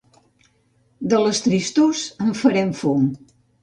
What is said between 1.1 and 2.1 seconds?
De les tristors,